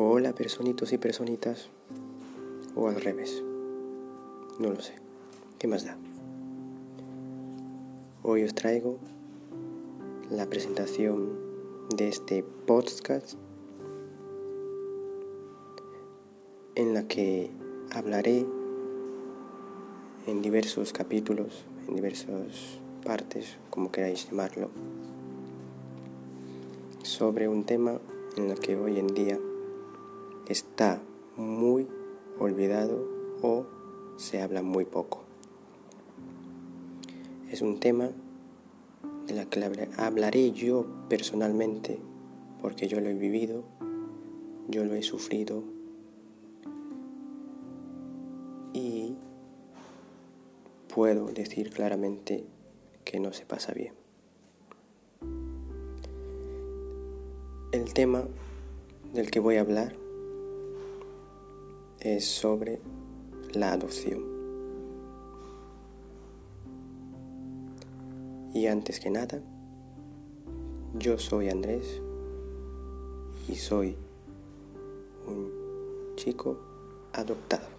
hola 0.00 0.32
personitos 0.32 0.92
y 0.92 0.98
personitas. 0.98 1.70
O 2.76 2.88
al 2.88 3.00
revés. 3.00 3.42
No 4.60 4.70
lo 4.70 4.80
sé. 4.80 4.94
¿Qué 5.58 5.66
más 5.66 5.84
da? 5.84 5.96
Hoy 8.22 8.44
os 8.44 8.54
traigo 8.54 8.98
la 10.30 10.46
presentación 10.46 11.30
de 11.96 12.08
este 12.08 12.44
podcast 12.44 13.34
en 16.76 16.94
la 16.94 17.08
que 17.08 17.50
hablaré 17.90 18.46
en 20.28 20.42
diversos 20.42 20.92
capítulos, 20.92 21.64
en 21.88 21.96
diversas 21.96 22.78
partes, 23.04 23.56
como 23.70 23.90
queráis 23.90 24.28
llamarlo, 24.28 24.70
sobre 27.02 27.48
un 27.48 27.64
tema 27.64 27.98
en 28.36 28.50
el 28.50 28.60
que 28.60 28.76
hoy 28.76 28.98
en 28.98 29.08
día 29.08 29.38
está 30.48 31.02
muy 31.36 31.86
olvidado 32.38 33.06
o 33.42 33.66
se 34.16 34.40
habla 34.40 34.62
muy 34.62 34.84
poco. 34.84 35.20
Es 37.50 37.62
un 37.62 37.78
tema 37.78 38.10
de 39.26 39.34
la 39.34 39.44
que 39.44 39.88
hablaré 39.96 40.52
yo 40.52 40.86
personalmente 41.08 41.98
porque 42.62 42.88
yo 42.88 43.00
lo 43.00 43.08
he 43.08 43.14
vivido, 43.14 43.62
yo 44.68 44.84
lo 44.84 44.94
he 44.94 45.02
sufrido 45.02 45.62
y 48.72 49.16
puedo 50.92 51.26
decir 51.26 51.70
claramente 51.70 52.44
que 53.04 53.20
no 53.20 53.32
se 53.32 53.44
pasa 53.44 53.72
bien. 53.72 53.92
El 57.72 57.92
tema 57.92 58.24
del 59.12 59.30
que 59.30 59.40
voy 59.40 59.56
a 59.56 59.60
hablar 59.60 59.94
es 62.00 62.26
sobre 62.26 62.80
la 63.52 63.72
adopción. 63.72 64.22
Y 68.54 68.66
antes 68.66 69.00
que 69.00 69.10
nada, 69.10 69.40
yo 70.98 71.18
soy 71.18 71.48
Andrés 71.48 72.00
y 73.48 73.54
soy 73.54 73.96
un 75.26 75.52
chico 76.16 76.58
adoptado. 77.12 77.77